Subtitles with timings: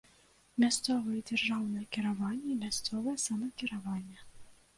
[0.61, 4.19] Мясцовы дзяржаўнае кіраванне і мясцовае самакіраванне.